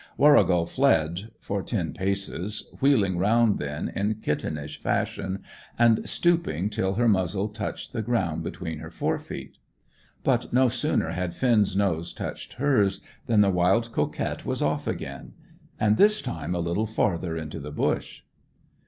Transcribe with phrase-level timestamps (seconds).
[0.17, 5.43] Warrigal fled for ten paces, wheeling round then, in kittenish fashion,
[5.77, 9.59] and stooping till her muzzle touched the ground between her fore feet.
[10.23, 15.33] But no sooner had Finn's nose touched hers than the wild coquette was off again,
[15.79, 18.23] and this time a little farther into the bush.